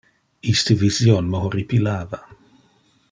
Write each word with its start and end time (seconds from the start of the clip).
Iste 0.53 0.77
vision 0.79 1.27
me 1.33 1.43
horripilava. 1.43 2.21